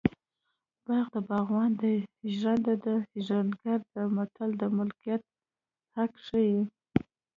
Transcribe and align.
باغ 0.87 1.05
د 1.15 1.17
باغوان 1.29 1.71
دی 1.81 1.95
ژرنده 2.37 2.73
د 2.85 2.87
ژرندګړي 3.25 4.05
متل 4.15 4.49
د 4.57 4.63
ملکیت 4.77 5.21
حق 5.95 6.13
ښيي 6.25 6.59